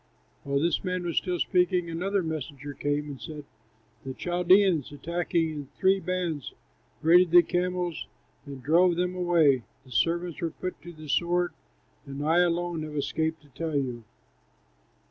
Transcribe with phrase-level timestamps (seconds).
[0.41, 3.45] While this man was still speaking, another messenger came and said,
[4.03, 6.53] "The Chaldeans, attacking in three bands,
[7.03, 8.07] raided the camels
[8.47, 11.53] and drove them away; the servants were put to the sword,
[12.07, 14.03] and I alone have escaped to tell you."